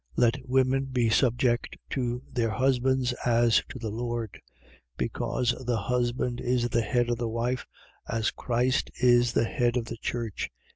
5:22. 0.17 0.21
Let 0.23 0.49
women 0.49 0.85
be 0.85 1.09
subject 1.11 1.77
to 1.91 2.23
their 2.33 2.49
husbands, 2.49 3.13
as 3.23 3.61
to 3.69 3.77
the 3.77 3.91
Lord: 3.91 4.31
5:23. 4.97 4.97
Because 4.97 5.53
the 5.67 5.77
husband 5.77 6.39
is 6.41 6.69
the 6.69 6.81
head 6.81 7.11
of 7.11 7.19
the 7.19 7.29
wife, 7.29 7.67
as 8.09 8.31
Christ 8.31 8.89
is 8.95 9.33
the 9.33 9.45
head 9.45 9.77
of 9.77 9.85
the 9.85 9.97
church. 9.97 10.49